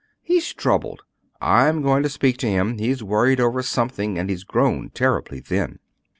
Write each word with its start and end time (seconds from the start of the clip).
He's 0.23 0.51
troubled. 0.51 1.03
I'm 1.41 1.83
going 1.83 2.01
to 2.01 2.09
speak 2.09 2.37
to 2.39 2.47
him. 2.49 2.79
He's 2.79 3.03
worried 3.03 3.39
over 3.39 3.61
something; 3.61 4.17
and 4.17 4.31
he's 4.31 4.43
grown 4.43 4.89
terribly 4.89 5.41
thin." 5.41 5.77